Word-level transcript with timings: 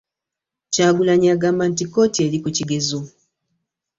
Kyagulanyi 0.73 1.27
agamba 1.35 1.63
nti 1.71 1.83
kkooti 1.87 2.19
eri 2.25 2.37
ku 2.43 2.49
kigezo 2.57 2.99